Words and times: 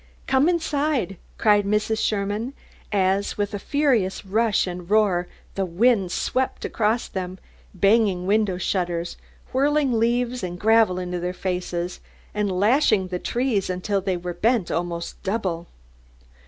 "Come 0.25 0.49
inside!" 0.49 1.17
cried 1.37 1.63
Mrs. 1.63 1.99
Sherman, 2.03 2.55
as, 2.91 3.37
with 3.37 3.53
a 3.53 3.59
furious 3.59 4.25
rush 4.25 4.65
and 4.65 4.89
roar 4.89 5.27
the 5.53 5.63
wind 5.63 6.11
swept 6.11 6.65
across 6.65 7.07
them, 7.07 7.37
banging 7.75 8.25
window 8.25 8.57
shutters, 8.57 9.15
whirling 9.53 9.99
leaves 9.99 10.41
and 10.41 10.57
gravel 10.59 10.97
in 10.97 11.11
their 11.11 11.33
faces, 11.33 11.99
and 12.33 12.51
lashing 12.51 13.09
the 13.09 13.19
trees 13.19 13.69
until 13.69 14.01
they 14.01 14.17
were 14.17 14.33
bent 14.33 14.71
almost 14.71 15.21
double. 15.21 15.67